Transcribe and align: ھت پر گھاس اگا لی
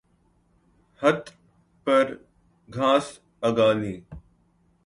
ھت 1.01 1.23
پر 1.83 2.05
گھاس 2.69 3.05
اگا 3.47 3.69
لی 3.79 3.95